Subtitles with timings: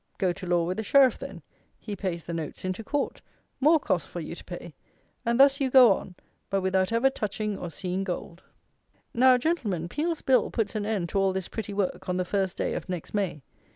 [0.17, 1.43] Go to law with the Sheriff then.
[1.79, 3.21] He pays the notes into Court.
[3.59, 4.73] More costs for you to pay.
[5.27, 6.15] And thus you go on;
[6.49, 8.41] but without ever touching or seeing gold!
[9.13, 12.57] Now, Gentlemen, Peel's Bill puts an end to all this pretty work on the first
[12.57, 13.43] day of next May.